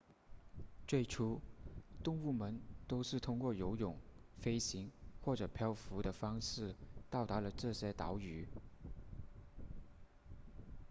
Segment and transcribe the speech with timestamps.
[0.87, 1.39] 最初
[2.03, 3.95] 动物们都是通过游泳
[4.39, 4.89] 飞行
[5.21, 6.73] 或者漂浮的方式
[7.07, 8.47] 到达了这些岛屿